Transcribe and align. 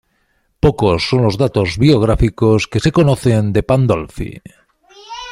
Pocos 0.59 1.03
son 1.07 1.21
los 1.21 1.37
datos 1.37 1.77
biográficos 1.77 2.65
que 2.67 2.79
se 2.79 2.91
conocen 2.91 3.53
de 3.53 3.61
Pandolfi. 3.61 4.41